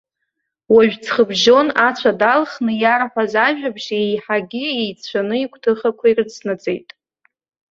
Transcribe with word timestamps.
Уажә 0.73 0.95
ҵхыбжьон 1.03 1.67
ацәа 1.87 2.11
далхны 2.19 2.71
иарҳәаз 2.81 3.33
ажәабжь 3.45 3.89
еиҳагьы 3.99 4.63
еицәаны 4.81 5.35
игәҭыхақәа 5.43 6.05
ирыцнаҵеит. 6.07 6.89